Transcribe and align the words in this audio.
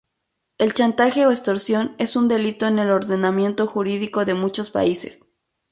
El 0.57 0.73
chantaje 0.73 1.27
o 1.27 1.29
extorsión 1.29 1.93
es 1.99 2.15
un 2.15 2.27
delito 2.27 2.65
en 2.65 2.79
el 2.79 2.89
ordenamiento 2.89 3.67
jurídico 3.67 4.25
de 4.25 4.33
muchos 4.33 4.71
países. 4.71 5.21